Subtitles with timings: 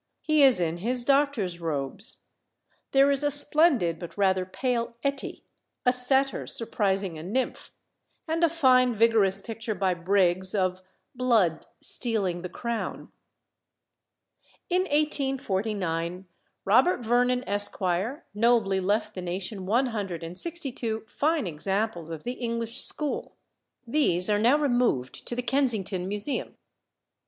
[0.23, 2.23] He is in his doctor's robes.
[2.91, 5.43] There is a splendid but rather pale Etty
[5.85, 7.69] "A Satyr surprising a Nymph;"
[8.27, 10.81] and a fine vigorous picture by Briggs, of
[11.13, 13.11] "Blood stealing the Crown."
[14.71, 16.25] In 1849,
[16.65, 17.79] Robert Vernon, Esq.,
[18.33, 23.35] nobly left the nation one hundred and sixty two fine examples of the English school.
[23.85, 26.57] These are now removed to the Kensington Museum.